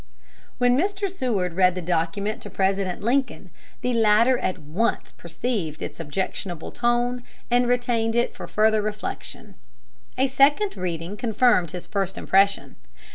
[0.57, 1.07] When Mr.
[1.07, 3.51] Seward read the document to President Lincoln,
[3.81, 9.53] the latter at once perceived its objectionable tone, and retained it for further reflection.
[10.17, 12.77] A second reading confirmed his first impression.